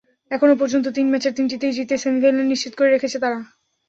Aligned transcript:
এখনো 0.31 0.53
পর্যন্ত 0.55 0.85
তিন 0.89 1.05
ম্যাচের 1.09 1.33
তিনটিতেই 1.37 1.73
জিতে 1.73 1.95
সেমিফাইনাল 1.97 2.45
নিশ্চিত 2.47 2.73
করে 2.75 2.89
রেখেছে 2.91 3.17
তারা। 3.19 3.39